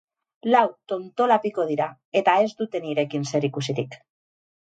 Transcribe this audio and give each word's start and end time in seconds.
Lau 0.53 0.61
tontolapiko 0.93 1.65
dira, 1.71 1.85
eta 2.21 2.35
ez 2.45 2.49
dute 2.61 2.81
nirekin 2.87 3.27
zerikusirik. 3.35 4.01